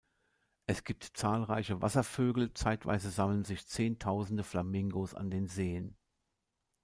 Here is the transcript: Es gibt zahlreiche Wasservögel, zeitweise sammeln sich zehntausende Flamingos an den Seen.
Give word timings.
Es 0.65 0.83
gibt 0.83 1.03
zahlreiche 1.13 1.83
Wasservögel, 1.83 2.55
zeitweise 2.55 3.11
sammeln 3.11 3.43
sich 3.45 3.67
zehntausende 3.67 4.43
Flamingos 4.43 5.13
an 5.13 5.29
den 5.29 5.45
Seen. 5.45 5.95